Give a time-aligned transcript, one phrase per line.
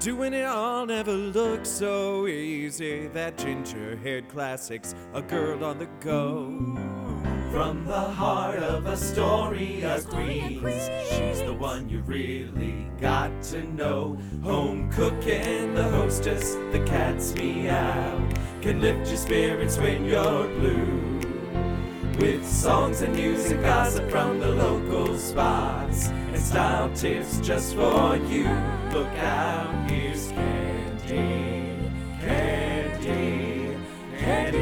[0.00, 3.06] Doing it all never looked so easy.
[3.08, 6.46] That ginger haired classics, a girl on the go.
[7.50, 9.84] From the heart of a story.
[9.84, 14.18] Astoria, Queens, she's the one you really got to know.
[14.42, 18.28] Home cooking, the hostess, the cat's meow,
[18.60, 21.25] can lift your spirits when you're blue.
[22.18, 28.16] With songs and news and gossip from the local spots and style tips just for
[28.16, 28.48] you.
[28.90, 31.90] Look out, here's Candy,
[32.20, 33.76] Candy,
[34.18, 34.56] Candy.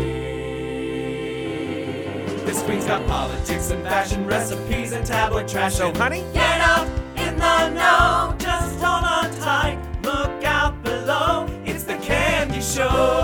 [2.45, 5.77] This queen's got politics and fashion recipes and tabloid trash.
[5.77, 8.34] So, honey, get up in the know.
[8.37, 9.79] Just hold on tight.
[10.03, 11.47] Look out below.
[11.65, 13.23] It's the Candy Show.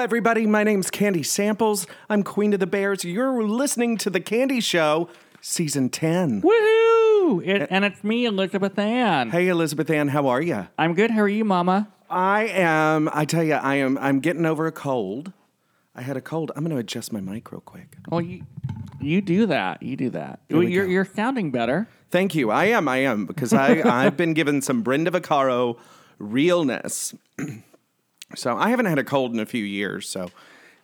[0.00, 0.46] Everybody.
[0.46, 1.86] My name's Candy Samples.
[2.08, 3.04] I'm Queen of the Bears.
[3.04, 5.10] You're listening to The Candy Show,
[5.42, 6.40] Season 10.
[6.40, 7.46] Woohoo!
[7.46, 9.28] It, and it's me, Elizabeth Ann.
[9.28, 10.68] Hey, Elizabeth Ann, how are you?
[10.78, 11.10] I'm good.
[11.10, 11.86] How are you, Mama?
[12.08, 15.34] I am, I tell you, I am, I'm getting over a cold.
[15.94, 16.50] I had a cold.
[16.56, 17.94] I'm going to adjust my mic real quick.
[18.08, 18.46] Well, you
[19.02, 19.82] you do that.
[19.82, 20.40] You do that.
[20.48, 20.90] we you're go.
[20.90, 21.88] you're sounding better.
[22.10, 22.50] Thank you.
[22.50, 25.76] I am, I am, because I, I've been given some Brenda Vaccaro
[26.18, 27.14] realness.
[28.34, 30.08] so I haven't had a cold in a few years.
[30.08, 30.30] So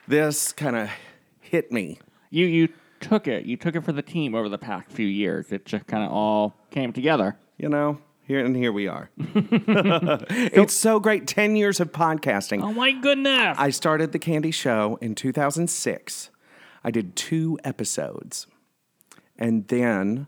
[0.08, 0.90] this kind of
[1.40, 1.98] hit me.
[2.30, 2.68] You you
[3.00, 3.44] took it.
[3.46, 5.52] You took it for the team over the past few years.
[5.52, 7.36] It just kind of all came together.
[7.58, 12.72] you know here and here we are it's so great 10 years of podcasting Oh
[12.72, 13.56] my goodness!
[13.58, 16.30] i started the candy show in 2006
[16.82, 18.46] i did two episodes
[19.38, 20.26] and then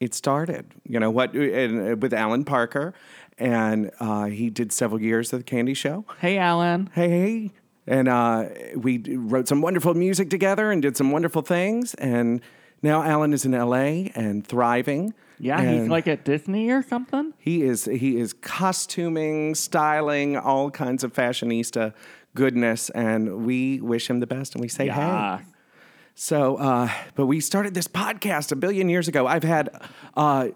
[0.00, 2.94] it started you know what and, uh, with alan parker
[3.38, 6.90] and uh, he did several years of the candy show hey, Alan.
[6.94, 7.50] hey, hey.
[7.86, 11.92] And uh, we wrote some wonderful music together and did some wonderful things.
[11.94, 12.40] And
[12.82, 15.12] now Alan is in LA and thriving.
[15.38, 17.34] Yeah, he's like at Disney or something.
[17.38, 21.92] He is he is costuming, styling, all kinds of fashionista
[22.34, 25.40] goodness, and we wish him the best and we say hey.
[26.14, 29.26] So, uh, but we started this podcast a billion years ago.
[29.26, 29.70] I've had
[30.16, 30.48] uh,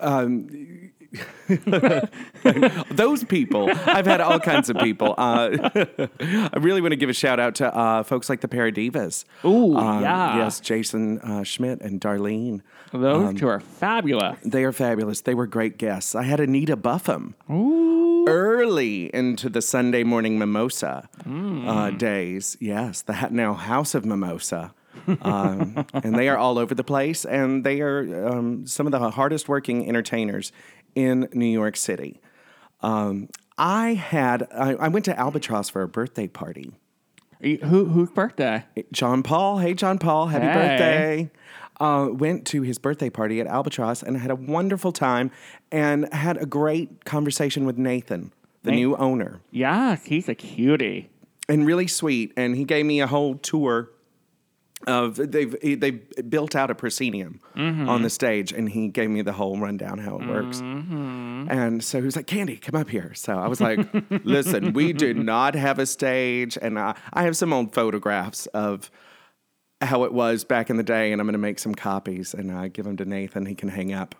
[0.00, 0.90] um,
[2.90, 3.70] those people.
[3.86, 5.14] I've had all kinds of people.
[5.16, 5.70] Uh,
[6.20, 9.24] I really want to give a shout out to uh, folks like the Paradivas.
[9.44, 10.36] Ooh, Um, yeah.
[10.38, 12.60] Yes, Jason uh, Schmidt and Darlene.
[12.92, 14.38] Those Um, two are fabulous.
[14.44, 15.20] They are fabulous.
[15.22, 16.14] They were great guests.
[16.14, 17.34] I had Anita Buffum
[18.28, 22.56] early into the Sunday morning mimosa uh, days.
[22.60, 24.74] Yes, the now House of Mimosa.
[25.22, 29.10] um, and they are all over the place, and they are um, some of the
[29.12, 30.50] hardest working entertainers
[30.98, 32.20] in New York City.
[32.80, 36.72] Um, I had I, I went to Albatross for a birthday party.
[37.40, 38.64] You- Who whose birthday?
[38.92, 39.58] John Paul.
[39.58, 40.26] Hey, John Paul.
[40.26, 40.52] Happy Hey.
[40.54, 41.30] birthday.
[41.80, 45.30] Uh, went to his birthday party at Albatross and had a wonderful time
[45.70, 48.32] and had a great conversation with Nathan,
[48.64, 48.80] the Nathan.
[48.80, 51.08] new owner, Yes, he's a cutie.
[51.48, 52.32] and really sweet.
[52.36, 53.90] And he gave me a whole tour
[54.86, 57.40] of they've they built out a proscenium
[57.88, 60.60] on the stage, and he gave me the whole rundown how it works.
[60.60, 63.80] And so he was like, "Candy, come up here." So I was like,
[64.24, 68.90] "Listen, we do not have a stage, and I, I have some old photographs of."
[69.80, 72.50] how it was back in the day, and I'm going to make some copies and
[72.50, 73.46] uh, give them to Nathan.
[73.46, 74.16] He can hang up.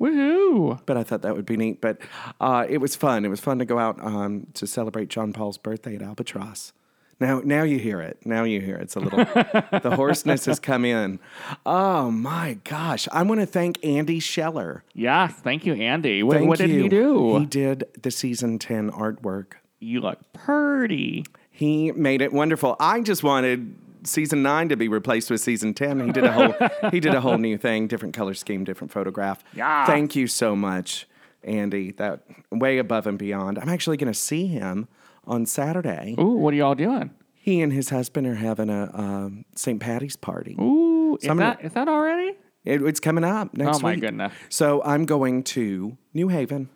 [0.00, 0.80] Woohoo!
[0.86, 1.80] But I thought that would be neat.
[1.80, 1.98] But
[2.40, 3.24] uh, it was fun.
[3.24, 6.72] It was fun to go out um, to celebrate John Paul's birthday at Albatross.
[7.20, 8.18] Now, now you hear it.
[8.24, 8.82] Now you hear it.
[8.82, 9.18] It's a little.
[9.24, 11.20] the hoarseness has come in.
[11.66, 13.06] Oh my gosh!
[13.12, 14.82] I want to thank Andy Scheller.
[14.94, 16.22] Yes, thank you, Andy.
[16.22, 16.82] What, Thank what did you.
[16.84, 17.38] he do?
[17.38, 19.52] He did the season ten artwork.
[19.80, 21.24] you look purty.
[21.50, 22.74] He made it wonderful.
[22.80, 26.00] I just wanted season nine to be replaced with season ten.
[26.06, 29.44] He did a whole he did a whole new thing, different color scheme, different photograph.
[29.54, 29.84] Yeah.
[29.84, 31.06] Thank you so much,
[31.44, 31.92] Andy.
[31.92, 32.20] That
[32.50, 33.58] way above and beyond.
[33.58, 34.88] I'm actually going to see him
[35.30, 36.14] on Saturday.
[36.20, 37.10] Ooh, what are y'all doing?
[37.34, 39.80] He and his husband are having a um, St.
[39.80, 40.56] Patty's party.
[40.60, 42.36] Ooh, is I'm gonna- that is that already?
[42.64, 43.76] It- it's coming up next week.
[43.76, 44.00] Oh, my week.
[44.02, 44.32] goodness.
[44.50, 46.68] So I'm going to New Haven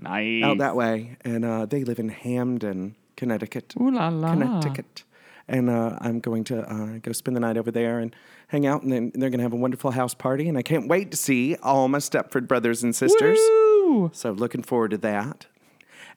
[0.00, 0.42] Nice.
[0.42, 3.74] out that way, and uh, they live in Hamden, Connecticut.
[3.80, 4.30] Ooh la la.
[4.32, 5.04] Connecticut.
[5.46, 8.14] And uh, I'm going to uh, go spend the night over there and
[8.48, 10.48] hang out, and then they're going to have a wonderful house party.
[10.48, 13.36] And I can't wait to see all my Stepford brothers and sisters.
[13.38, 14.10] Woo!
[14.14, 15.46] So looking forward to that.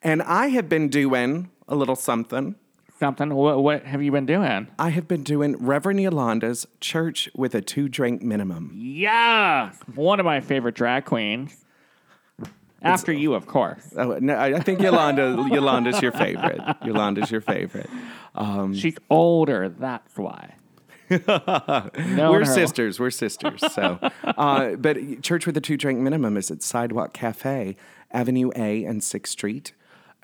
[0.03, 2.55] And I have been doing a little something.
[2.99, 3.33] Something.
[3.33, 4.67] What, what have you been doing?
[4.79, 8.71] I have been doing Reverend Yolanda's Church with a two drink minimum.
[8.75, 11.57] Yeah, one of my favorite drag queens.
[12.81, 13.93] After you, of course.
[13.95, 16.59] Oh, no, I I think Yolanda Yolanda's your favorite.
[16.85, 17.89] Yolanda's your favorite.
[18.35, 19.69] Um, She's older.
[19.69, 20.55] That's why.
[21.09, 22.99] No, we're sisters.
[22.99, 23.61] We're sisters.
[23.73, 27.75] So, uh, but Church with a Two Drink Minimum is at Sidewalk Cafe,
[28.11, 29.73] Avenue A and Sixth Street.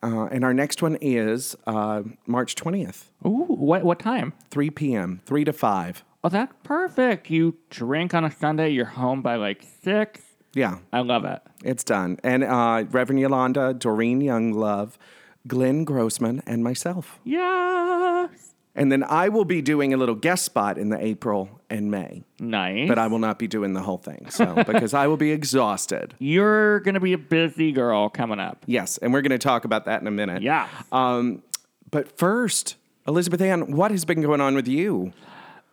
[0.02, 4.34] Uh, and our next one is uh, March 20th, Ooh, what what time?
[4.50, 6.04] 3 p.m., 3 to 5.
[6.24, 7.30] Oh, that's perfect.
[7.30, 8.70] You drink on a Sunday.
[8.70, 10.22] You're home by like six.
[10.54, 11.42] Yeah, I love it.
[11.64, 12.18] it's done.
[12.24, 14.98] And uh, Reverend Yolanda, Doreen Younglove,
[15.48, 17.20] Glenn Grossman, and myself.
[17.24, 18.49] Yes.
[18.80, 22.24] And then I will be doing a little guest spot in the April and May,
[22.40, 22.88] Nice.
[22.88, 24.28] but I will not be doing the whole thing.
[24.30, 26.16] So, because I will be exhausted.
[26.18, 28.64] You're gonna be a busy girl coming up.
[28.66, 30.42] Yes, and we're going to talk about that in a minute.
[30.42, 30.68] Yeah.
[30.92, 31.44] Um,
[31.92, 32.78] but first,
[33.08, 35.12] Elizabeth Ann, what has been going on with you?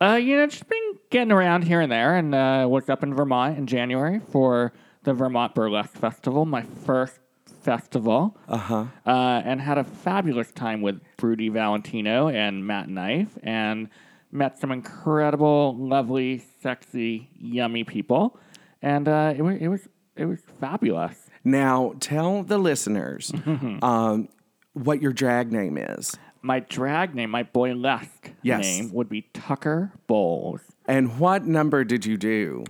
[0.00, 3.14] Uh, you know, just been getting around here and there, and uh, was up in
[3.14, 4.72] Vermont in January for
[5.04, 7.20] the Vermont Burlesque Festival, my first
[7.62, 8.36] festival.
[8.48, 8.86] Uh-huh.
[9.06, 13.88] uh, And had a fabulous time with Broody Valentino and Matt Knife, and
[14.32, 18.38] met some incredible, lovely, sexy, yummy people,
[18.82, 21.30] and uh, it was it was it was fabulous.
[21.44, 23.32] Now, tell the listeners
[23.82, 24.28] um,
[24.72, 28.62] what your drag name is My drag name, my boylesque Yes.
[28.62, 30.60] name, would be Tucker Bowles.
[30.86, 32.64] and what number did you do?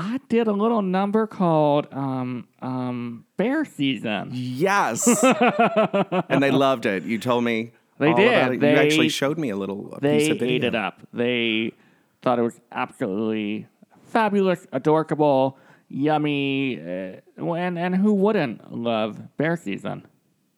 [0.00, 4.30] I did a little number called um, um, Bear Season.
[4.32, 5.08] Yes.
[6.28, 7.02] and they loved it.
[7.02, 7.72] You told me.
[7.98, 8.32] They did.
[8.32, 8.52] it.
[8.54, 10.54] you They- actually showed me a little a They piece of video.
[10.54, 11.00] ate it up.
[11.12, 11.72] They
[12.22, 13.66] thought it was absolutely
[14.04, 15.58] fabulous, adorable,
[15.88, 20.06] yummy, uh, and and who wouldn't love Bear Season?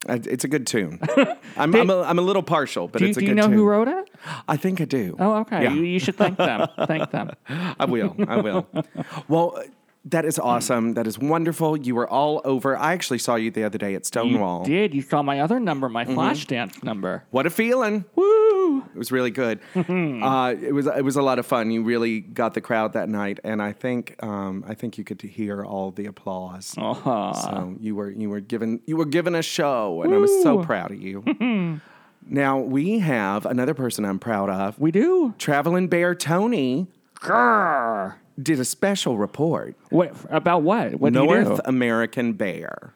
[0.09, 0.99] Uh, It's a good tune.
[1.57, 3.37] I'm, I'm, a, I'm a little partial, but Do, it's a good tune.
[3.37, 3.59] do you know tune.
[3.59, 4.11] who wrote it?
[4.49, 5.15] I think I do.
[5.19, 5.63] Oh, okay.
[5.65, 5.73] Yeah.
[5.75, 6.67] You, you should thank them.
[6.87, 7.31] thank them.
[7.79, 8.17] I will.
[8.27, 8.67] I will.
[9.29, 9.63] well,
[10.07, 10.95] that is awesome.
[10.95, 11.77] That is wonderful.
[11.77, 12.77] You were all over.
[12.77, 14.65] I actually saw you the other day at Stonewall.
[14.65, 16.15] Did you saw my other number, my Mm-hmm.
[16.15, 17.25] flash dance number?
[17.31, 18.05] What a feeling!
[18.17, 18.81] Woo!
[18.95, 19.61] It was really good.
[19.75, 21.71] uh, it was it was a lot of fun.
[21.71, 25.21] You really got the crowd that night, and I think um, I think you could
[25.21, 26.75] hear all the applause.
[26.79, 27.33] Uh-huh.
[27.35, 30.63] So you were you were given you were given a show, and I was so
[30.65, 31.81] proud of you.
[32.27, 34.79] now we have another person I'm proud of.
[34.79, 35.35] We do.
[35.39, 36.87] Traveling Bear Tony
[37.17, 38.15] Grrr.
[38.43, 39.77] Did a special report.
[39.91, 40.95] What about what?
[41.01, 41.45] What do you do?
[41.45, 42.93] North American Bear.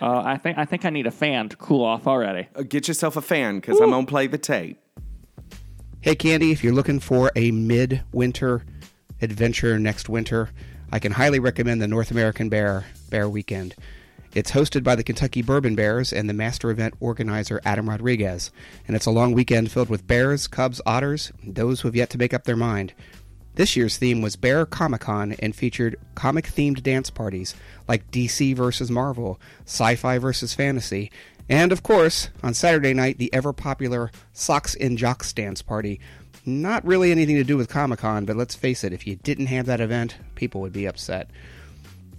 [0.00, 2.48] Uh, I think I think I need a fan to cool off already.
[2.54, 4.78] Uh, Get yourself a fan because I'm gonna play the tape.
[6.00, 8.64] Hey, Candy, if you're looking for a mid-winter
[9.20, 10.50] adventure next winter,
[10.92, 13.74] I can highly recommend the North American Bear Bear Weekend.
[14.34, 18.52] It's hosted by the Kentucky Bourbon Bears and the master event organizer Adam Rodriguez,
[18.86, 22.18] and it's a long weekend filled with bears, cubs, otters, those who have yet to
[22.18, 22.92] make up their mind.
[23.58, 27.56] This year's theme was Bear Comic Con and featured comic themed dance parties
[27.88, 31.10] like DC versus Marvel, sci fi versus fantasy,
[31.48, 35.98] and of course, on Saturday night, the ever popular Socks and Jocks dance party.
[36.46, 39.46] Not really anything to do with Comic Con, but let's face it, if you didn't
[39.46, 41.28] have that event, people would be upset.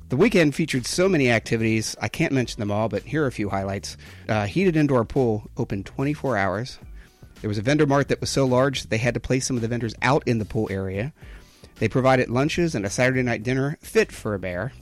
[0.09, 3.31] The weekend featured so many activities, I can't mention them all, but here are a
[3.31, 3.95] few highlights.
[4.27, 6.79] Uh, heated indoor pool opened 24 hours.
[7.41, 9.55] There was a vendor mart that was so large that they had to place some
[9.55, 11.13] of the vendors out in the pool area.
[11.75, 14.73] They provided lunches and a Saturday night dinner fit for a bear.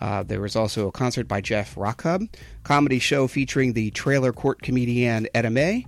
[0.00, 2.28] Uh, there was also a concert by Jeff Rockhub,
[2.62, 5.86] comedy show featuring the trailer court comedian Etta May,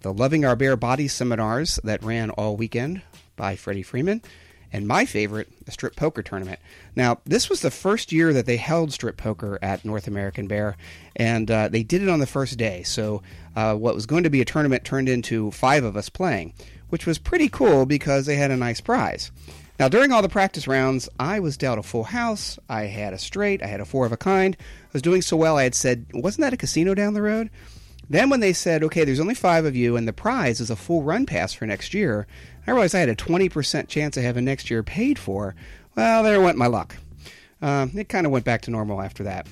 [0.00, 3.02] the Loving Our Bare Bodies seminars that ran all weekend
[3.36, 4.22] by Freddie Freeman,
[4.74, 6.58] and my favorite, a strip poker tournament.
[6.96, 10.76] Now, this was the first year that they held strip poker at North American Bear,
[11.14, 12.82] and uh, they did it on the first day.
[12.82, 13.22] So,
[13.54, 16.54] uh, what was going to be a tournament turned into five of us playing,
[16.88, 19.30] which was pretty cool because they had a nice prize.
[19.78, 22.58] Now, during all the practice rounds, I was dealt a full house.
[22.68, 23.62] I had a straight.
[23.62, 24.56] I had a four of a kind.
[24.58, 27.48] I was doing so well, I had said, Wasn't that a casino down the road?
[28.08, 30.76] Then, when they said, Okay, there's only five of you, and the prize is a
[30.76, 32.26] full run pass for next year,
[32.66, 35.54] I realized I had a 20% chance of having next year paid for.
[35.96, 36.96] Well, there went my luck.
[37.62, 39.46] Um, it kind of went back to normal after that.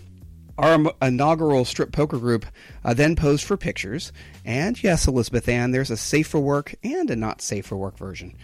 [0.59, 2.45] Our inaugural strip poker group
[2.85, 4.13] uh, then posed for pictures,
[4.45, 7.97] and yes, Elizabeth Ann, there's a safe for work and a not safe for work
[7.97, 8.35] version.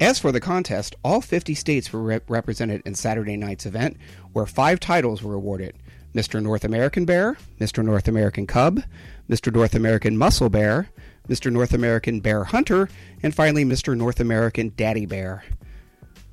[0.00, 3.96] As for the contest, all 50 states were rep- represented in Saturday night's event,
[4.32, 5.74] where five titles were awarded
[6.14, 6.42] Mr.
[6.42, 7.84] North American Bear, Mr.
[7.84, 8.82] North American Cub,
[9.28, 9.52] Mr.
[9.52, 10.88] North American Muscle Bear,
[11.28, 11.52] Mr.
[11.52, 12.88] North American Bear Hunter,
[13.22, 13.96] and finally Mr.
[13.96, 15.44] North American Daddy Bear.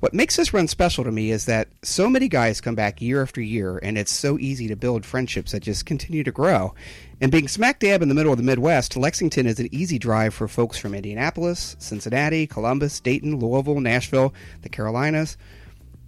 [0.04, 3.22] What makes this run special to me is that so many guys come back year
[3.22, 6.74] after year, and it's so easy to build friendships that just continue to grow.
[7.22, 10.34] And being smack dab in the middle of the Midwest, Lexington is an easy drive
[10.34, 15.38] for folks from Indianapolis, Cincinnati, Columbus, Dayton, Louisville, Nashville, the Carolinas.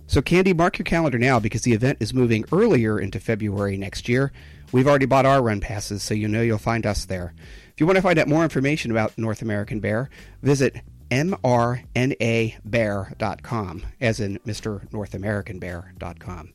[0.08, 4.10] So, Candy, mark your calendar now because the event is moving earlier into February next
[4.10, 4.30] year.
[4.72, 7.34] We've already bought our run passes, so you know you'll find us there.
[7.72, 10.10] If you want to find out more information about North American Bear,
[10.42, 10.80] visit
[11.10, 11.46] mrnabear.com,
[14.00, 14.92] as in Mr.
[14.92, 16.52] North American Bear.com.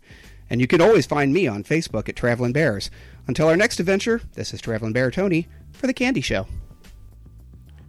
[0.49, 2.91] And you can always find me on Facebook at Traveling Bears.
[3.27, 6.47] Until our next adventure, this is Traveling Bear Tony for The Candy Show.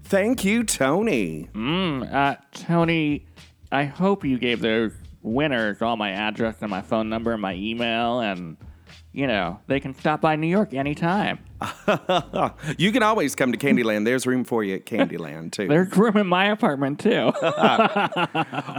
[0.04, 1.48] Thank you, Tony.
[1.54, 3.26] Mm, uh, Tony,
[3.72, 7.54] I hope you gave those winners all my address and my phone number and my
[7.54, 8.56] email, and,
[9.12, 11.38] you know, they can stop by New York anytime.
[12.78, 14.04] you can always come to Candyland.
[14.04, 15.68] There's room for you at Candyland, too.
[15.68, 17.32] There's room in my apartment, too.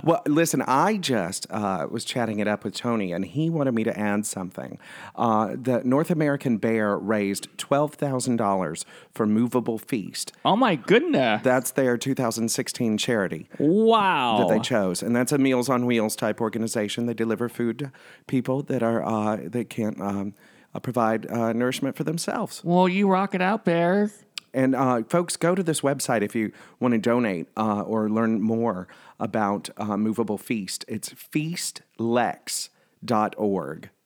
[0.04, 3.84] well, listen, I just uh, was chatting it up with Tony, and he wanted me
[3.84, 4.78] to add something.
[5.16, 10.34] Uh, the North American Bear raised $12,000 for Moveable Feast.
[10.46, 11.42] oh, my goodness.
[11.44, 13.48] That's their 2016 charity.
[13.60, 14.40] wow.
[14.40, 17.06] that they chose, and that's a Meals on Wheels type organization.
[17.06, 17.92] They deliver food to
[18.28, 20.34] people that are uh, that can't um,
[20.74, 22.62] uh, provide uh, nourishment for themselves.
[22.64, 24.24] well, you rock it out, Bears.
[24.56, 28.40] And uh, folks, go to this website if you want to donate uh, or learn
[28.40, 28.88] more
[29.20, 30.86] about uh, Moveable Feast.
[30.88, 32.70] It's feastlex.org.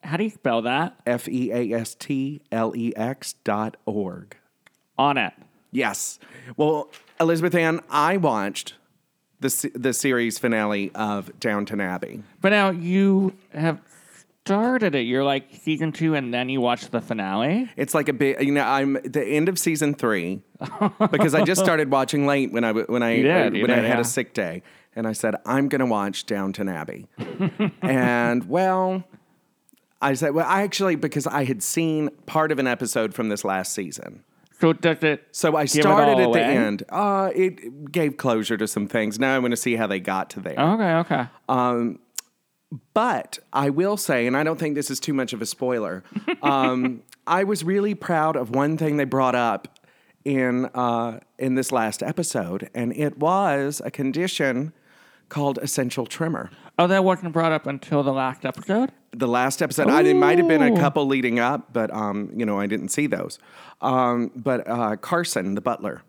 [0.04, 0.96] How do you spell that?
[1.06, 4.38] F E A S T L E X dot org.
[4.98, 5.34] On it.
[5.72, 6.20] Yes.
[6.56, 8.76] Well, Elizabeth Ann, I watched
[9.42, 12.24] the se- the series finale of Downton Abbey.
[12.40, 13.82] But now you have
[14.48, 15.02] started it.
[15.02, 17.70] You're like season two, and then you watch the finale.
[17.76, 20.42] It's like a bit, you know, I'm the end of season three
[21.12, 24.00] because I just started watching late when I when I did, when I had yeah.
[24.00, 24.64] a sick day,
[24.96, 27.08] and I said I'm going to watch Downton Abbey,
[27.82, 29.04] and well,
[30.02, 33.44] I said, well, I actually because I had seen part of an episode from this
[33.44, 34.24] last season.
[34.60, 35.24] So does it?
[35.32, 36.84] So I started at the end.
[36.90, 39.20] Uh, it gave closure to some things.
[39.20, 40.60] Now I want to see how they got to there.
[40.60, 41.28] Okay, okay.
[42.94, 46.04] But I will say, and I don't think this is too much of a spoiler,
[46.42, 49.80] um, I was really proud of one thing they brought up
[50.26, 54.74] in uh, in this last episode, and it was a condition
[55.30, 56.50] called essential tremor.
[56.80, 58.92] Oh, that wasn't brought up until the last episode.
[59.12, 62.46] The last episode, I, it might have been a couple leading up, but um, you
[62.46, 63.40] know I didn't see those.
[63.82, 66.04] Um, but uh, Carson, the butler,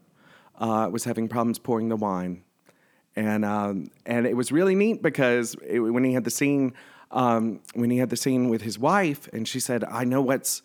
[0.59, 2.43] uh, was having problems pouring the wine,
[3.19, 6.73] and um, and it was really neat because it, when he had the scene,
[7.11, 10.63] um, when he had the scene with his wife, and she said, "I know what's."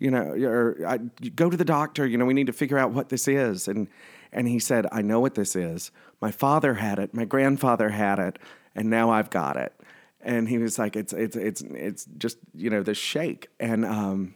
[0.00, 2.04] You know, or I, go to the doctor.
[2.04, 3.68] You know, we need to figure out what this is.
[3.68, 3.88] And
[4.32, 5.92] and he said, "I know what this is.
[6.20, 7.14] My father had it.
[7.14, 8.38] My grandfather had it,
[8.74, 9.72] and now I've got it."
[10.20, 14.34] And he was like, "It's it's it's it's just you know the shake." And um,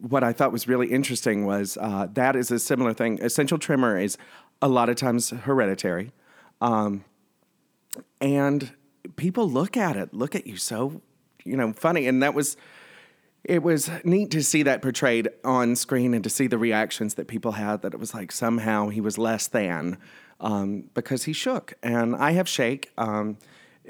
[0.00, 3.20] what I thought was really interesting was uh, that is a similar thing.
[3.22, 4.18] Essential tremor is
[4.62, 6.12] a lot of times hereditary,
[6.60, 7.04] um,
[8.20, 8.72] and
[9.16, 11.02] people look at it, look at you so
[11.44, 12.56] you know funny, and that was.
[13.46, 17.28] It was neat to see that portrayed on screen and to see the reactions that
[17.28, 17.82] people had.
[17.82, 19.98] That it was like somehow he was less than
[20.40, 22.90] um, because he shook, and I have shake.
[22.96, 23.36] Um,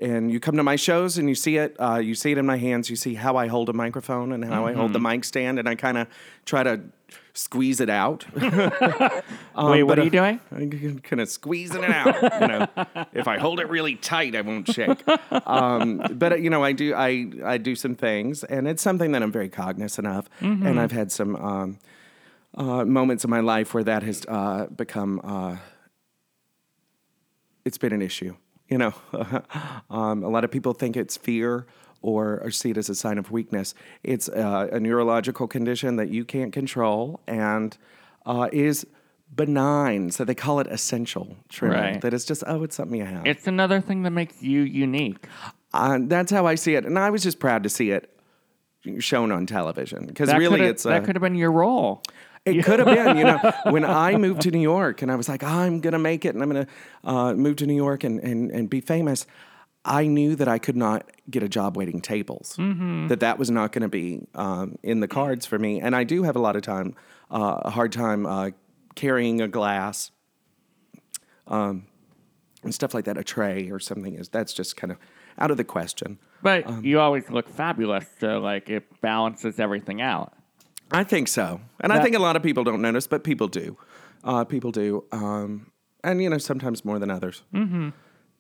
[0.00, 1.76] and you come to my shows and you see it.
[1.78, 2.90] Uh, you see it in my hands.
[2.90, 5.68] You see how I hold a microphone and how I hold the mic stand, and
[5.68, 6.08] I kind of
[6.44, 6.80] try to
[7.34, 8.24] squeeze it out.
[9.56, 10.40] Um, Wait, what are you doing?
[10.50, 12.20] I'm kind of squeezing it out.
[12.40, 12.66] You know,
[13.12, 15.00] if I hold it really tight, I won't shake.
[15.46, 16.92] Um, but you know, I do.
[16.92, 20.28] I I do some things, and it's something that I'm very cognizant of.
[20.40, 21.78] And I've had some um,
[22.56, 25.20] uh, moments in my life where that has uh, become.
[25.22, 25.58] Uh,
[27.64, 28.34] it's been an issue.
[28.68, 28.94] You know,
[29.88, 31.64] um, a lot of people think it's fear
[32.04, 33.74] or, or see it as a sign of weakness.
[34.02, 37.76] It's uh, a neurological condition that you can't control and
[38.26, 38.86] uh, is
[39.34, 40.10] benign.
[40.10, 41.74] So they call it essential tremor.
[41.74, 42.00] Right.
[42.02, 43.26] That it's just, oh, it's something you have.
[43.26, 45.26] It's another thing that makes you unique.
[45.72, 46.84] Uh, that's how I see it.
[46.84, 48.10] And I was just proud to see it
[48.98, 52.02] shown on television because really it's that uh, could have been your role.
[52.44, 55.26] it could have been, you know, when I moved to New York and I was
[55.26, 58.04] like, I'm going to make it and I'm going to uh, move to New York
[58.04, 59.26] and, and, and be famous.
[59.84, 62.54] I knew that I could not get a job waiting tables,
[63.08, 65.80] that that was not going to be um, in the cards for me.
[65.80, 66.94] And I do have a lot of time,
[67.30, 68.50] uh, a hard time uh,
[68.94, 70.10] carrying a glass
[71.46, 71.86] um,
[72.62, 74.14] and stuff like that, a tray or something.
[74.14, 74.98] Is That's just kind of
[75.38, 76.18] out of the question.
[76.42, 80.32] But Um, you always look fabulous, so like it balances everything out.
[80.90, 83.76] I think so, and I think a lot of people don't notice, but people do.
[84.22, 85.70] Uh, people do, um,
[86.02, 87.42] and you know sometimes more than others.
[87.52, 87.90] Mm-hmm.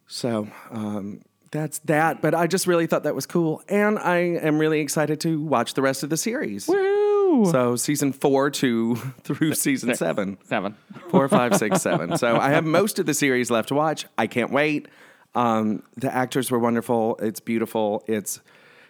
[0.06, 1.22] So um,
[1.54, 2.20] that's that.
[2.20, 5.74] But I just really thought that was cool, and I am really excited to watch
[5.74, 6.66] the rest of the series.
[6.66, 7.46] Woo!
[7.50, 10.76] So season four to through season seven, Seven.
[11.10, 12.18] four, five, six, seven.
[12.18, 14.04] So I have most of the series left to watch.
[14.18, 14.88] I can't wait.
[15.34, 17.16] Um, the actors were wonderful.
[17.22, 18.04] It's beautiful.
[18.06, 18.40] It's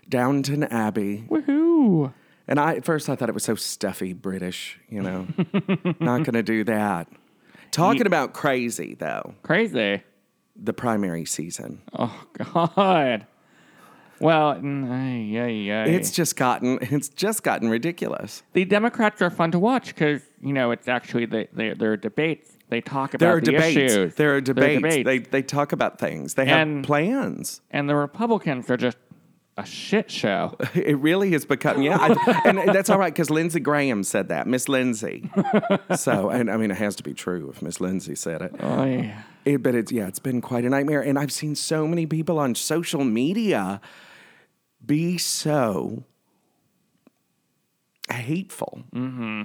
[0.09, 1.25] Downton Abbey.
[1.29, 2.13] Woohoo!
[2.49, 5.27] And I at first I thought it was so stuffy British, you know.
[6.01, 7.09] Not going to do that.
[7.71, 10.03] Talking about crazy, though, crazy.
[10.57, 11.83] The primary season.
[11.99, 13.27] Oh God.
[14.21, 15.89] Well, yeah, ay.
[15.89, 18.43] It's just gotten it's just gotten ridiculous.
[18.53, 22.53] the Democrats are fun to watch because you know it's actually they, they, their debates.
[22.69, 23.77] They talk about There are the debates.
[23.93, 24.15] issues.
[24.15, 25.05] There are There debates.
[25.05, 26.35] They they talk about things.
[26.35, 27.61] They have And- plans.
[27.71, 28.97] and the Republicans are just
[29.57, 30.57] a shit show.
[30.75, 34.47] It really has become yeah, I, and that's all right because Lindsey Graham said that,
[34.47, 35.29] Miss Lindsay.
[35.97, 38.55] so, and I mean, it has to be true if Miss Lindsay said it.
[38.61, 39.23] oh, yeah.
[39.45, 42.39] It, but it's yeah, it's been quite a nightmare, and I've seen so many people
[42.39, 43.81] on social media
[44.85, 46.05] be so
[48.11, 48.83] hateful.
[48.95, 49.43] Mm-hmm.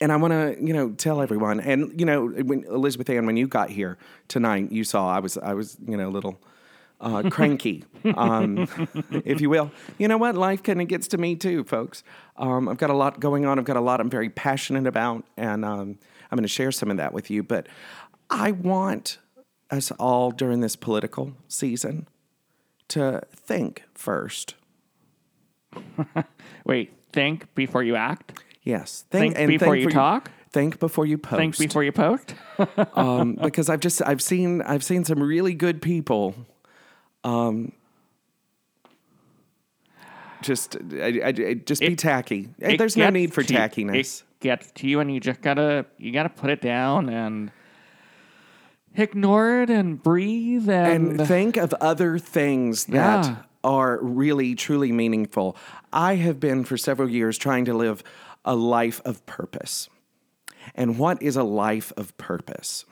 [0.00, 1.60] And I want to, you know, tell everyone.
[1.60, 5.38] And you know, when Elizabeth Ann, when you got here tonight, you saw I was,
[5.38, 6.40] I was, you know, a little
[7.00, 7.84] uh, cranky,
[8.16, 8.68] um,
[9.24, 9.70] if you will.
[9.98, 10.34] You know what?
[10.34, 12.02] Life kind of gets to me too, folks.
[12.36, 13.58] Um, I've got a lot going on.
[13.58, 15.98] I've got a lot I'm very passionate about, and um,
[16.30, 17.42] I'm going to share some of that with you.
[17.42, 17.66] But
[18.30, 19.18] I want
[19.70, 22.08] us all during this political season
[22.88, 24.54] to think first.
[26.64, 28.40] Wait, think before you act.
[28.62, 30.30] Yes, Think before you talk?
[30.50, 31.36] Think before you post.
[31.38, 32.34] Think before you post.
[32.94, 36.34] um, because I've just I've seen I've seen some really good people.
[37.22, 37.72] Um,
[40.42, 42.48] just I, I, just be It- tacky.
[42.58, 44.22] It There's no need for to you- tackiness.
[44.22, 47.50] It gets to you, and you just gotta you gotta put it down and
[48.96, 53.36] ignore it and breathe and, and think of other things that Yeah.
[53.64, 55.56] are really truly meaningful.
[55.92, 58.02] I have been for several years trying to live
[58.44, 59.88] a life of purpose.
[60.74, 62.84] And what is a life of purpose?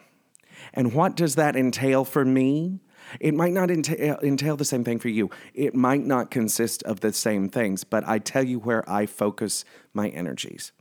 [0.72, 2.80] And what does that entail for me?
[3.20, 5.28] It might not entail, uh, entail the same thing for you.
[5.52, 9.64] It might not consist of the same things, but I tell you where I focus
[9.92, 10.72] my energies.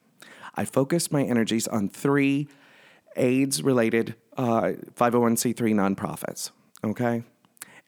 [0.56, 2.48] I focus my energies on three
[3.15, 6.51] AIDS related uh, 501c3 nonprofits.
[6.83, 7.23] Okay.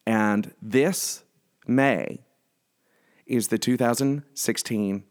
[0.05, 1.23] And this
[1.67, 2.19] May
[3.25, 5.03] is the 2016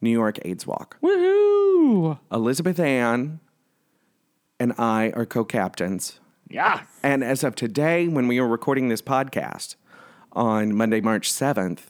[0.00, 0.98] New York AIDS Walk.
[1.02, 2.18] woohoo!
[2.30, 3.40] Elizabeth Ann
[4.60, 6.20] and I are co captains.
[6.48, 9.74] Yeah, And as of today, when we are recording this podcast
[10.32, 11.86] on Monday, March 7th,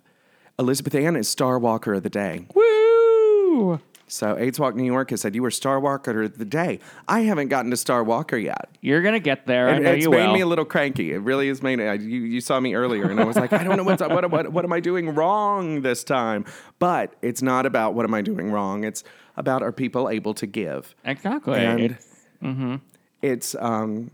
[0.58, 2.46] Elizabeth Ann is Star Walker of the Day.
[2.54, 3.80] woo!
[4.08, 6.78] So AIDS Walk New York has said you were Star Walker of the Day.
[7.08, 8.68] I haven't gotten to Star Walker yet.
[8.80, 9.68] You're gonna get there.
[9.68, 10.34] I It- it's you made will.
[10.34, 11.12] me a little cranky.
[11.12, 11.80] It really has made.
[11.80, 14.30] I, you, you saw me earlier, and I was like, I don't know what's what,
[14.30, 16.44] what what am I doing wrong this time.
[16.78, 18.84] But it's not about what am I doing wrong.
[18.84, 19.02] It's
[19.36, 20.94] about are people able to give.
[21.04, 21.58] exactly.
[21.58, 22.80] And It's-
[23.22, 24.12] it's um,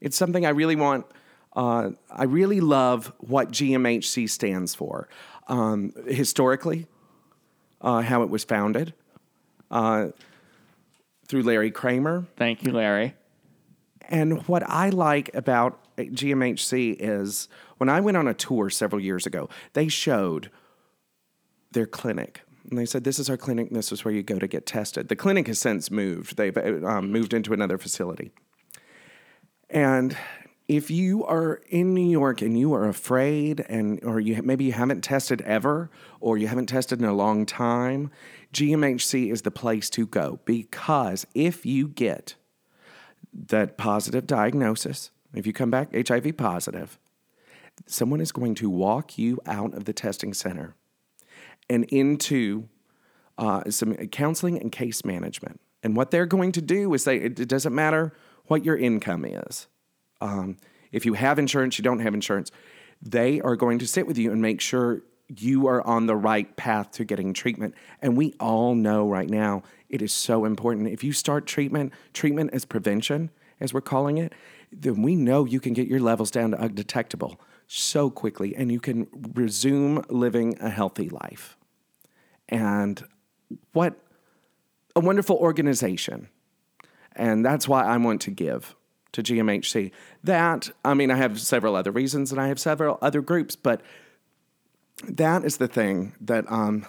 [0.00, 1.06] it's something I really want.
[1.56, 5.08] Uh, I really love what GMHC stands for.
[5.48, 6.86] Um, historically,
[7.80, 8.94] uh, how it was founded
[9.70, 10.08] uh,
[11.28, 12.26] through Larry Kramer.
[12.36, 13.14] thank you, Larry.
[14.08, 17.48] And what I like about GMHC is
[17.78, 20.50] when I went on a tour several years ago, they showed
[21.72, 22.42] their clinic.
[22.68, 23.70] And they said, This is our clinic.
[23.70, 25.08] This is where you go to get tested.
[25.08, 28.32] The clinic has since moved, they've uh, um, moved into another facility.
[29.70, 30.16] And
[30.66, 34.72] if you are in New York and you are afraid, and or you maybe you
[34.72, 38.10] haven't tested ever, or you haven't tested in a long time,
[38.52, 42.36] GMHC is the place to go because if you get
[43.32, 46.98] that positive diagnosis, if you come back HIV positive,
[47.86, 50.74] someone is going to walk you out of the testing center
[51.68, 52.68] and into
[53.36, 55.60] uh, some counseling and case management.
[55.82, 58.14] And what they're going to do is say it, it doesn't matter
[58.46, 59.66] what your income is.
[60.20, 60.56] Um,
[60.92, 62.50] if you have insurance, you don't have insurance,
[63.02, 66.54] they are going to sit with you and make sure you are on the right
[66.56, 67.74] path to getting treatment.
[68.00, 70.88] And we all know right now it is so important.
[70.88, 74.32] If you start treatment, treatment as prevention, as we're calling it,
[74.72, 78.80] then we know you can get your levels down to undetectable so quickly and you
[78.80, 81.56] can resume living a healthy life.
[82.48, 83.02] And
[83.72, 83.98] what
[84.94, 86.28] a wonderful organization.
[87.16, 88.74] And that's why I want to give
[89.14, 89.90] to GMHC.
[90.22, 93.80] That, I mean, I have several other reasons and I have several other groups, but
[95.08, 96.86] that is the thing that um,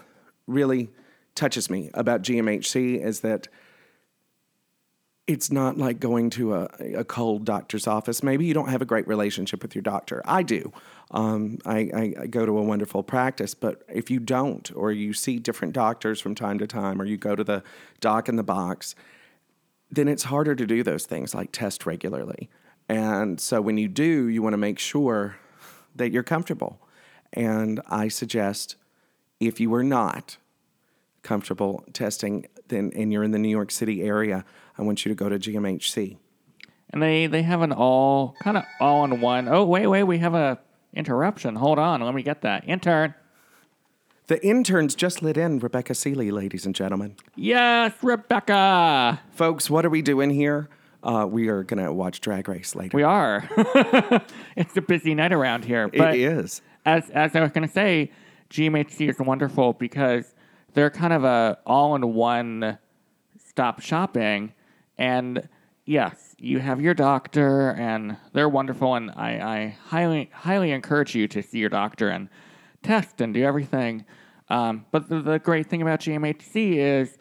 [0.48, 0.90] really
[1.34, 3.48] touches me about GMHC is that
[5.28, 8.22] it's not like going to a, a cold doctor's office.
[8.22, 10.22] Maybe you don't have a great relationship with your doctor.
[10.24, 10.72] I do.
[11.12, 15.14] Um, I, I, I go to a wonderful practice, but if you don't, or you
[15.14, 17.64] see different doctors from time to time, or you go to the
[18.02, 18.96] doc in the box,
[19.96, 22.50] then it's harder to do those things like test regularly.
[22.88, 25.38] And so when you do, you want to make sure
[25.96, 26.80] that you're comfortable.
[27.34, 28.76] And I suggest
[29.40, 30.38] if you are not
[31.24, 34.46] comfortable testing then and you're in the New York City area,
[34.78, 36.18] I want you to go to GMHC.
[36.92, 39.48] and they they have an all kind of all in one.
[39.48, 40.60] Oh wait, wait, we have a
[40.94, 41.56] interruption.
[41.56, 43.14] Hold on, let me get that intern.
[44.28, 47.16] The interns just lit in Rebecca Seeley, ladies and gentlemen.
[47.36, 49.22] Yes, Rebecca.
[49.32, 50.68] Folks, what are we doing here?
[51.04, 52.98] Uh, we are going to watch Drag Race later.
[52.98, 53.48] We are.
[54.56, 55.92] it's a busy night around here.
[55.94, 56.64] It But is.
[56.86, 58.12] as as I was going to say,
[58.50, 60.34] GMHC is wonderful because
[60.74, 62.80] they're kind of a all-in-one
[63.48, 64.54] stop shopping,
[64.98, 65.48] and
[65.86, 71.28] yes, you have your doctor, and they're wonderful, and I, I highly highly encourage you
[71.28, 72.28] to see your doctor and
[72.86, 74.06] test and do everything.
[74.50, 77.18] Um, but the, the great thing about GMHC is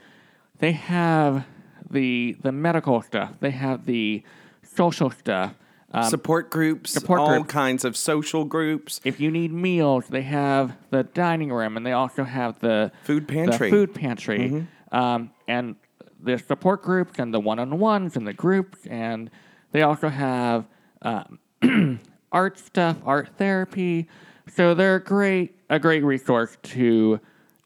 [0.58, 1.46] they have
[1.90, 4.22] the the medical stuff, they have the
[4.62, 5.54] social stuff.
[5.92, 7.52] Um, support groups, support all groups.
[7.52, 9.00] kinds of social groups.
[9.04, 13.28] if you need meals, they have the dining room, and they also have the Food
[13.28, 13.70] pantry.
[13.70, 15.76] The food pantry, um, and
[16.20, 19.30] the support groups, and the one-on-ones, and the groups, and
[19.70, 20.66] they also have
[21.02, 21.38] um,
[22.32, 24.08] art stuff, art therapy.
[24.48, 27.20] So they're a great a great resource to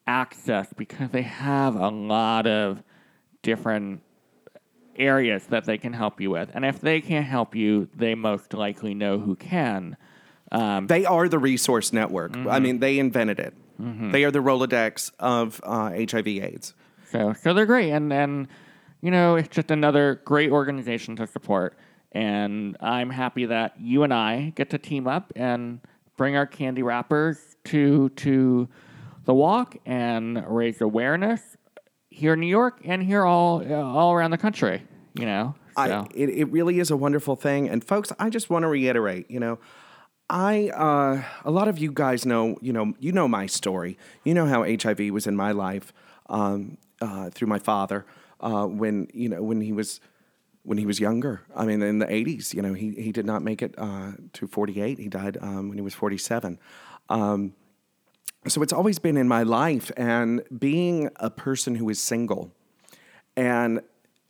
[0.06, 2.82] access because they have a lot of
[3.42, 4.00] different
[4.96, 6.50] areas that they can help you with.
[6.54, 9.96] And if they can't help you, they most likely know who can.
[10.50, 12.32] Um, They are the resource network.
[12.32, 12.48] Mm-hmm.
[12.48, 13.54] I mean, they invented it.
[14.10, 16.74] They are the Rolodex of uh, HIV/AIDS.
[17.12, 18.48] So, so they're great, and and
[19.00, 21.78] you know it's just another great organization to support.
[22.10, 25.80] And I'm happy that you and I get to team up and
[26.18, 28.68] bring our candy wrappers to to
[29.24, 31.57] the walk and raise awareness
[32.11, 34.83] here in New York and here all uh, all around the country.
[35.14, 37.68] You know, so I, it, it really is a wonderful thing.
[37.68, 39.59] And folks, I just want to reiterate, you know,
[40.28, 43.96] I uh, a lot of you guys know, you know, you know my story.
[44.24, 45.92] You know how HIV was in my life
[46.28, 48.04] um, uh, through my father
[48.40, 50.00] uh, when you know when he was
[50.68, 51.40] when he was younger.
[51.57, 54.46] I mean, in the '80s, you know, he he did not make it uh, to
[54.46, 54.98] 48.
[54.98, 56.59] He died um, when he was 47.
[57.09, 57.54] Um,
[58.46, 62.52] so it's always been in my life, and being a person who is single
[63.37, 63.81] and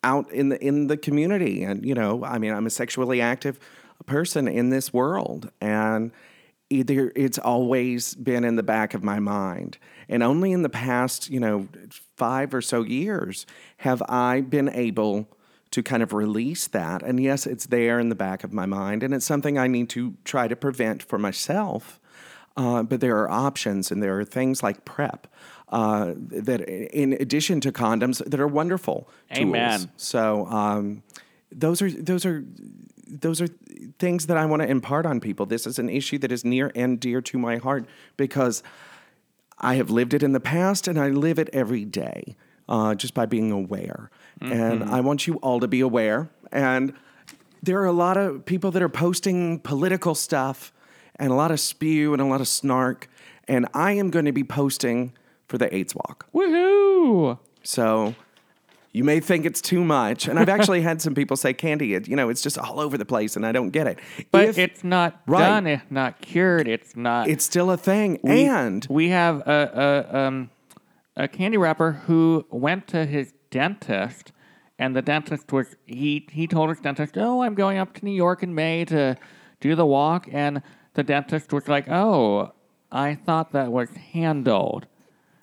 [0.05, 3.59] out in the in the community and you know i mean i'm a sexually active
[4.07, 6.13] person in this world and
[6.71, 11.31] either it's always been in the back of my mind and only in the past
[11.31, 11.69] you know
[12.17, 13.45] 5 or so years
[13.79, 15.27] have i been able
[15.71, 19.03] to kind of release that and yes it's there in the back of my mind
[19.03, 22.01] and it's something i need to try to prevent for myself
[22.59, 25.29] uh, but there are options, and there are things like PrEP
[25.69, 29.79] uh, that, in addition to condoms, that are wonderful Amen.
[29.79, 29.89] tools.
[29.97, 31.05] So um,
[31.53, 32.45] those are those are
[33.07, 33.47] those are
[34.01, 35.47] things that I want to impart on people.
[35.47, 38.65] This is an issue that is near and dear to my heart because
[39.61, 42.35] I have lived it in the past, and I live it every day
[42.69, 44.11] uh, just by being aware.
[44.41, 46.29] And I want you all to be aware.
[46.53, 46.93] And
[47.63, 50.73] there are a lot of people that are posting political stuff
[51.17, 53.09] and a lot of spew and a lot of snark.
[53.49, 55.13] And I am going to be posting
[55.49, 56.27] for the AIDS Walk.
[56.35, 57.39] woohoo!
[57.65, 58.15] So
[58.93, 60.29] you may think it's too much.
[60.29, 62.97] And I've actually had some people say, Candy, it, you know, it's just all over
[62.97, 63.99] the place and I don't get it.
[64.31, 65.41] But If- it's not Right.
[65.41, 65.67] done.
[65.67, 66.69] It's not cured.
[66.69, 67.29] It's not.
[67.29, 68.19] it's still a thing.
[68.23, 70.51] We- and we have a, a um
[71.17, 74.33] a candy wrapper who went to his dentist,
[74.79, 78.13] and the dentist was he he told his dentist, "Oh, I'm going up to New
[78.15, 79.17] York in May to
[79.61, 80.63] do the walk," and
[80.95, 82.53] the dentist was like, "Oh,
[82.93, 84.87] I thought that was handled."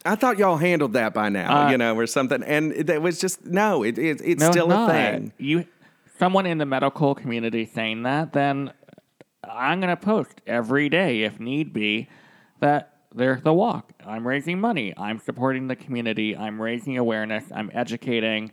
[0.07, 2.43] I thought y'all handled that by now, Uh, you know, or something.
[2.43, 5.33] And that was just, no, it, it, it's No, still a thing.
[5.39, 5.65] You,
[6.19, 8.71] someone in the medical community saying that, then
[9.43, 12.07] I'm gonna post every day if need be
[12.59, 13.93] that there's the walk.
[14.05, 14.93] I'm raising money.
[14.97, 16.35] I'm supporting the community.
[16.35, 17.45] I'm raising awareness.
[17.53, 18.51] I'm educating.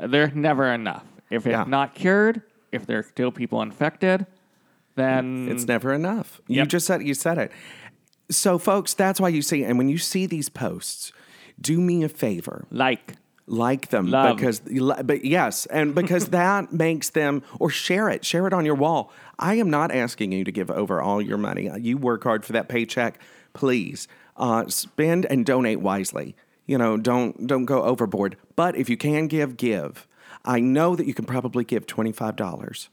[0.00, 1.04] There's never enough.
[1.30, 1.64] If it's Yeah.
[1.66, 4.26] not cured, if there's still people infected,
[4.96, 6.40] then It's never enough.
[6.46, 7.52] You just said you said it.
[8.30, 11.12] So, folks, that's why you see, and when you see these posts,
[11.60, 13.14] do me a favor, like
[13.50, 14.36] like them Love.
[14.36, 18.74] because, but yes, and because that makes them, or share it, share it on your
[18.74, 19.12] wall.
[19.38, 21.68] I am not asking you to give over all your money.
[21.78, 23.18] You work hard for that paycheck,
[23.52, 24.08] please.
[24.36, 26.34] Uh, spend and donate wisely.
[26.66, 28.36] You know, don't don't go overboard.
[28.56, 30.06] But if you can give, give.
[30.44, 32.88] I know that you can probably give twenty five dollars.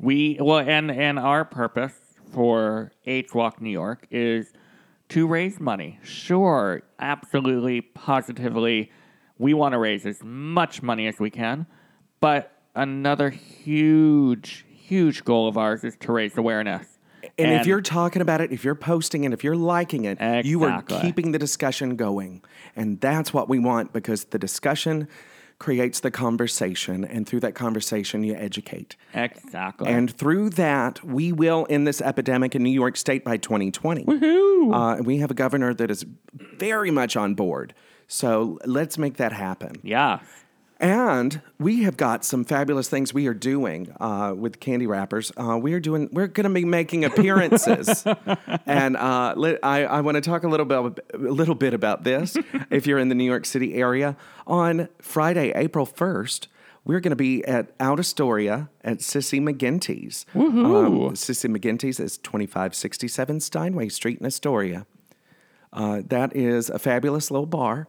[0.00, 1.92] We well, and and our purpose
[2.32, 4.52] for AIDS Walk New York is
[5.10, 5.98] to raise money.
[6.02, 8.90] Sure, absolutely, positively,
[9.40, 11.66] we want to raise as much money as we can.
[12.20, 16.86] But another huge, huge goal of ours is to raise awareness.
[17.38, 20.62] And, if you're talking about it, if you're posting it, if you're liking it, you
[20.64, 22.42] are keeping the discussion going.
[22.76, 25.08] And that's what we want because the discussion
[25.58, 28.96] creates the conversation, and through that conversation, you educate.
[29.12, 29.88] Exactly.
[29.88, 34.06] And through that, we will end this epidemic in New York State by 2020.
[34.72, 37.74] Uh, we have a governor that is very much on board.
[38.10, 39.76] So let's make that happen.
[39.84, 40.18] yeah.
[40.80, 45.30] And we have got some fabulous things we are doing uh, with candy wrappers.
[45.36, 46.08] Uh, we are doing.
[46.10, 48.02] We're going to be making appearances,
[48.66, 52.04] and uh, let, I, I want to talk a little bit a little bit about
[52.04, 52.34] this.
[52.70, 56.48] if you're in the New York City area, on Friday, April first,
[56.86, 60.24] we're going to be at Out Astoria at Sissy McGinty's.
[60.34, 64.86] Um, Sissy McGinty's is 2567 Steinway Street in Astoria.
[65.74, 67.86] Uh, that is a fabulous little bar.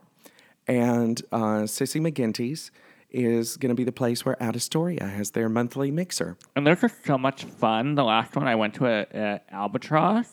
[0.71, 2.71] And uh, Sissy McGinty's
[3.10, 6.38] is going to be the place where Out Astoria has their monthly mixer.
[6.55, 7.95] And they're just so much fun.
[7.95, 10.27] The last one I went to at, at Albatross.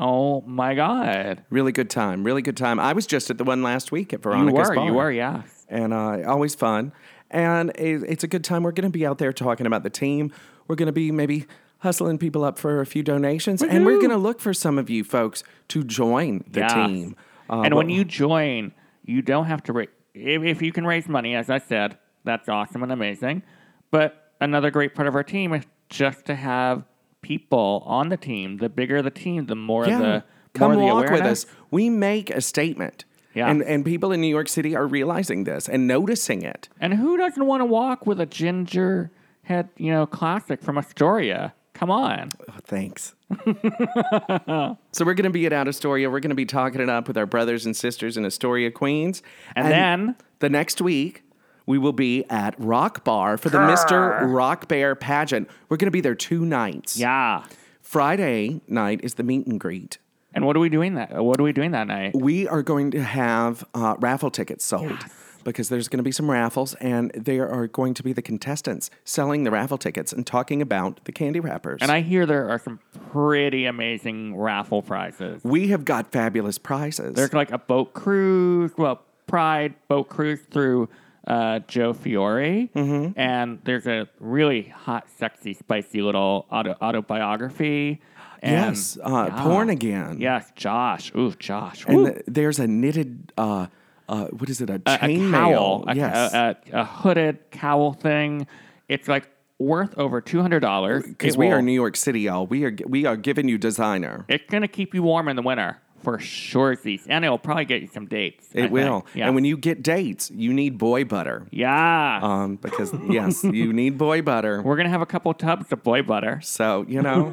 [0.00, 1.44] Oh my God.
[1.50, 2.24] Really good time.
[2.24, 2.80] Really good time.
[2.80, 4.86] I was just at the one last week at Veronica's You were, Bar.
[4.86, 5.42] you were, yeah.
[5.68, 6.92] And uh, always fun.
[7.30, 8.64] And it, it's a good time.
[8.64, 10.32] We're going to be out there talking about the team.
[10.66, 11.46] We're going to be maybe
[11.78, 13.62] hustling people up for a few donations.
[13.62, 16.86] And we're going to look for some of you folks to join the Yeah.
[16.86, 17.14] team.
[17.48, 18.72] Uh, and when you join,
[19.04, 19.88] you don't have to raise.
[20.14, 23.42] If, if you can raise money, as I said, that's awesome and amazing.
[23.90, 26.84] But another great part of our team is just to have
[27.22, 28.58] people on the team.
[28.58, 29.98] The bigger the team, the more Yeah.
[29.98, 31.46] the Come more the walk with us.
[31.70, 33.04] We make a statement.
[33.34, 33.48] Yeah.
[33.48, 36.68] And, and people in New York City are realizing this and noticing it.
[36.80, 39.12] And who doesn't want to walk with a ginger
[39.44, 41.54] head, you know, classic from Astoria?
[41.72, 42.30] Come on.
[42.48, 43.14] Oh, thanks.
[44.92, 46.10] so we're going to be at Out Astoria.
[46.10, 49.22] We're going to be talking it up with our brothers and sisters in Astoria, Queens.
[49.54, 51.22] And then- the next week,
[51.66, 54.32] we will be at Rock Bar for the Mr.
[54.32, 55.48] Rock Bear pageant.
[55.68, 56.96] We're going to be there two nights.
[56.96, 57.44] Yeah.
[57.82, 59.98] Friday night is the meet and greet.
[60.32, 61.22] And what are we doing that?
[61.22, 62.14] What are we doing that night?
[62.14, 64.98] We are going to have uh, raffle tickets sold.
[65.44, 68.90] Because there's going to be some raffles, and there are going to be the contestants
[69.04, 71.78] selling the raffle tickets and talking about the candy wrappers.
[71.80, 72.78] And I hear there are some
[73.10, 75.42] pretty amazing raffle prizes.
[75.44, 77.14] we have got fabulous prizes.
[77.14, 80.88] There's like a boat cruise, well, Pride boat cruise through
[81.26, 83.18] uh, Joe Fiore, Mm-hmm.
[83.18, 88.00] and there's a really hot, sexy, spicy little auto- autobiography.
[88.42, 89.42] And, Yes, uh, yeah.
[89.42, 90.18] porn again.
[90.20, 91.12] Yes, Josh.
[91.14, 91.84] Ooh, Josh.
[91.86, 92.12] And Ooh.
[92.12, 93.66] th- there's a knitted, uh,
[94.10, 94.68] uh, what is it?
[94.68, 95.84] A a, a chain cowl, mail.
[95.86, 96.34] a, yes.
[96.34, 98.46] a, a, hooded cowl thing.
[98.88, 101.04] It's like worth over two hundred dollars.
[101.06, 102.46] Because we are New York City, y'all.
[102.46, 104.24] We are we are giving you designer.
[104.28, 106.74] It's gonna keep you warm in the winter for sure.
[106.74, 108.48] These and it'll probably get you some dates.
[108.52, 108.72] It think.
[108.72, 109.06] will.
[109.14, 109.26] Yeah.
[109.26, 111.46] And when you get dates, you need boy butter.
[111.52, 112.18] yeah.
[112.20, 114.60] Um, because yes, you need boy butter.
[114.60, 116.40] We're gonna have a couple tubs of boy butter.
[116.42, 117.30] So you know,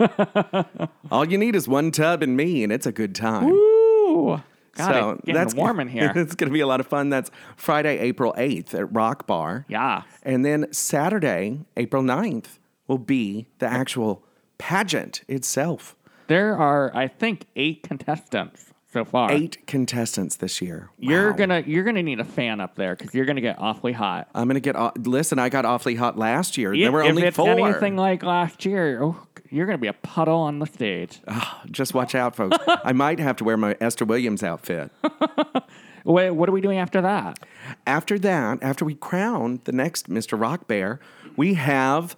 [1.12, 3.48] all you need is one tub and me, and it's a good time.
[3.48, 4.44] Ooh,
[4.78, 6.12] God, so it's getting warm in here.
[6.16, 7.10] It's going to be a lot of fun.
[7.10, 9.66] That's Friday, April eighth at Rock Bar.
[9.68, 14.24] yeah, And then Saturday, April 9th, will be the actual
[14.58, 15.96] pageant itself.
[16.28, 19.32] there are I think eight contestants so far.
[19.32, 20.90] Eight contestants this year.
[20.98, 21.38] You're Wow.
[21.38, 24.28] gonna you're gonna need a fan up there because you're gonna get awfully hot.
[24.34, 24.76] I'm gonna get.
[24.78, 26.76] aw- Listen, I got awfully hot last year.
[26.76, 27.50] There were if only it's four.
[27.50, 29.18] anything like last year, oh,
[29.50, 31.22] you're gonna be a puddle on the stage.
[31.28, 32.58] Ah, just watch out, folks.
[32.68, 34.92] I might have to wear my Esther Williams outfit.
[36.06, 37.40] Wait, what are we doing after that?
[37.86, 40.40] After that, after we crown the next Mr.
[40.40, 41.00] Rock Bear,
[41.36, 42.16] we have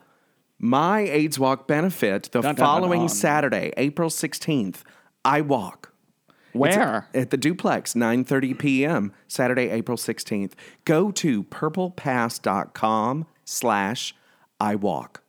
[0.59, 3.09] my AIDS Walk benefit the Dun, dun, dun, following dun.
[3.09, 4.81] Saturday, April 16th.
[5.25, 5.93] I walk.
[6.53, 7.07] Where?
[7.13, 14.15] at the duplex 9.30 p.m saturday april 16th go to purplepass.com slash
[14.59, 15.21] i walk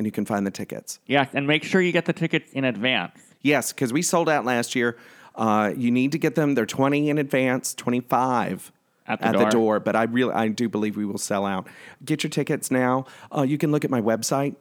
[0.00, 2.64] and you can find the tickets yes, and make sure you get the tickets in
[2.64, 3.12] advance.
[3.42, 4.96] yes because we sold out last year
[5.34, 8.72] uh, you need to get them they're 20 in advance 25
[9.06, 9.78] At the door.
[9.78, 11.66] but i really i do believe we will sell out
[12.04, 13.04] get your tickets now
[13.36, 14.56] uh, you can look at my website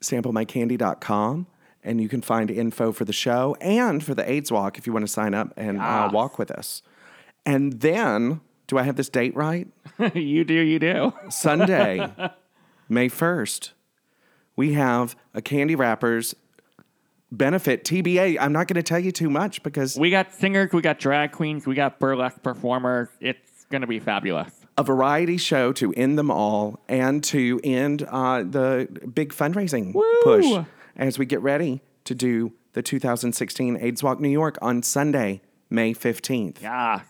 [0.00, 1.46] samplemycandy.com
[1.82, 4.92] and you can find info for the show and for the AIDS walk if you
[4.92, 6.82] want to sign up and uh, walk with us.
[7.44, 9.68] And then, do I have this date right?
[10.14, 11.12] you do, you do.
[11.28, 12.10] Sunday,
[12.88, 13.72] May 1st,
[14.56, 16.34] we have a Candy Wrappers
[17.30, 18.36] benefit TBA.
[18.40, 21.32] I'm not going to tell you too much because We got singers, we got drag
[21.32, 23.08] queens, we got burlesque performers.
[23.20, 24.52] It's gonna be fabulous.
[24.78, 30.44] a variety show to end them all and to end uh, the big fundraising push
[30.96, 35.40] as we get ready to do the 2016 AIDS Walk New York on Sunday,
[35.70, 36.60] May 15th.
[36.62, 37.02] Yeah.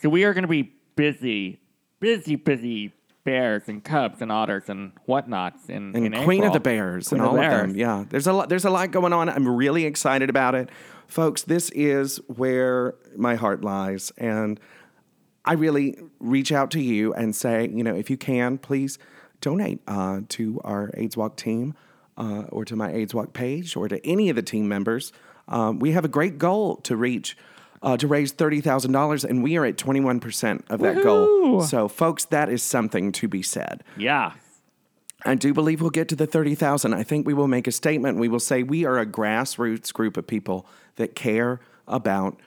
[0.00, 1.60] So we are gonna be busy,
[2.00, 2.92] busy, busy
[3.26, 7.20] bears and cubs and otters and whatnots in, and in Queen of the Bears Queen
[7.20, 7.76] and of all the of them.
[7.76, 8.48] Yeah, there's a lot.
[8.48, 9.28] There's a lot going on.
[9.28, 10.70] I'm really excited about it,
[11.08, 11.42] folks.
[11.42, 14.58] This is where my heart lies, and
[15.44, 18.98] I really reach out to you and say, you know, if you can, please
[19.40, 21.74] donate uh, to our AIDS Walk team
[22.16, 25.12] uh, or to my AIDS Walk page or to any of the team members.
[25.48, 27.36] Um, we have a great goal to reach.
[27.82, 31.02] Uh, to raise thirty thousand dollars, and we are at twenty one percent of that
[31.02, 31.60] goal.
[31.62, 33.84] So, folks, that is something to be said.
[33.96, 34.32] Yeah.
[35.24, 36.94] I do believe we'll get to the 30,000.
[36.94, 38.18] I think we will make a statement.
[38.18, 41.58] We will say we are a grassroots group of people that care
[41.88, 42.38] about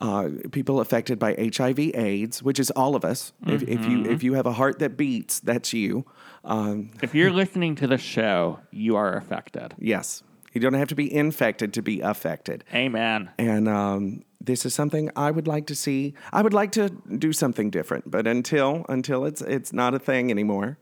[0.00, 3.32] uh, people affected by HIV AIDS, which is all of us.
[3.46, 6.04] If, if you if you have a heart that beats, that's you.
[6.44, 9.74] Um, If you're listening to the show, you are affected.
[9.78, 10.22] yes,
[10.52, 12.64] you don't have to be infected to be affected.
[12.74, 13.30] Amen.
[13.38, 16.14] And um, this is something I would like to see.
[16.32, 20.30] I would like to do something different, but until until it's it's not a thing
[20.30, 20.78] anymore,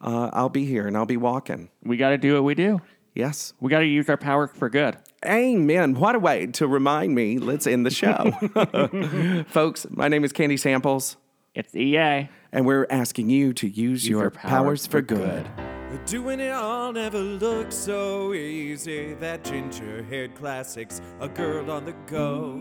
[0.00, 1.68] uh, I'll be here and I'll be walking.
[1.82, 2.80] We got to do what we do.
[3.14, 3.52] Yes.
[3.60, 4.96] We got to use our power for good.
[5.26, 5.94] Amen.
[5.94, 7.38] What a way to remind me.
[7.38, 9.42] Let's end the show.
[9.48, 11.16] Folks, my name is Candy Samples,
[11.54, 12.28] It's EA.
[12.52, 15.69] and we're asking you to use, your, your powers, powers for for good.
[16.06, 19.14] Doing it all never looked so easy.
[19.14, 22.52] That ginger haired classics, a girl on the go.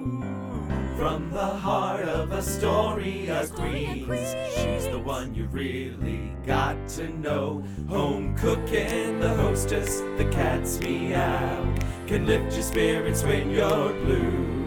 [0.98, 7.64] From the heart of Astoria, Queens, she's the one you really got to know.
[7.88, 14.59] Home cooking, the hostess, the cat's meow, can lift your spirits when you're blue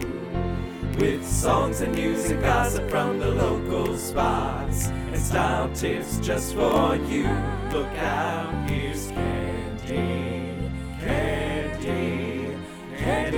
[1.03, 6.95] with songs and news and gossip from the local spots and style tips just for
[6.95, 7.27] you.
[7.73, 12.55] Look out, here's Candy, Candy,
[12.97, 13.37] Candy.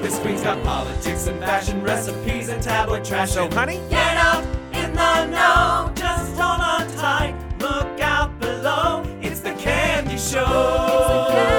[0.00, 3.32] This week's got politics and fashion recipes and tabloid trash.
[3.32, 5.92] So, honey, get up in the know.
[5.96, 7.34] Just hold on tight.
[7.58, 9.02] Look out below.
[9.20, 11.57] It's the Candy Show.